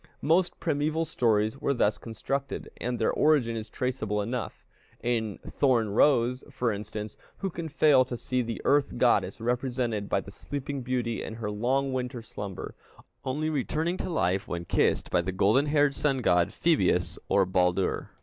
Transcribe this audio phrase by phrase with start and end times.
[0.23, 4.65] Most primeval stories were thus constructed, and their origin is traceable enough.
[5.03, 10.21] In Thorn rose, for instance, who can fail to see the earth goddess represented by
[10.21, 12.73] the sleeping beauty in her long winter slumber,
[13.25, 18.09] only returning to life when kissed by the golden haired sun god Phœbus or Baldur?